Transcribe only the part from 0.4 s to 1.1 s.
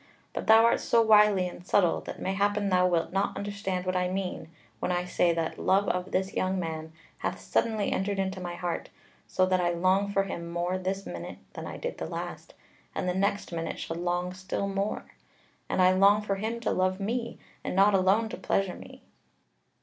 thou art so